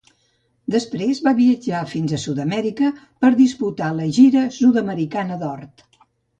[0.75, 5.65] Després va viatjar fins a Sud-amèrica per a disputar la gira sud-americana d'Or.